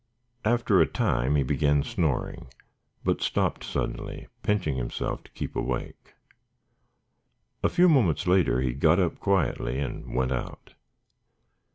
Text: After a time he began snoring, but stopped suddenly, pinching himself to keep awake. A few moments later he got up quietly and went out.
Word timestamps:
After 0.43 0.81
a 0.81 0.87
time 0.87 1.35
he 1.35 1.43
began 1.43 1.83
snoring, 1.83 2.47
but 3.03 3.21
stopped 3.21 3.63
suddenly, 3.63 4.25
pinching 4.41 4.75
himself 4.77 5.23
to 5.25 5.31
keep 5.33 5.55
awake. 5.55 6.15
A 7.63 7.69
few 7.69 7.87
moments 7.87 8.25
later 8.25 8.61
he 8.61 8.73
got 8.73 8.99
up 8.99 9.19
quietly 9.19 9.77
and 9.77 10.15
went 10.15 10.31
out. 10.31 10.73